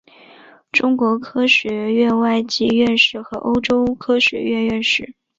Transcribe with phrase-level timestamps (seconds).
[0.71, 5.13] 中国科学院外籍院士和欧洲科学院院士。